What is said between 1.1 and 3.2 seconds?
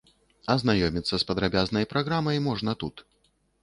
з падрабязнай праграмай можна тут.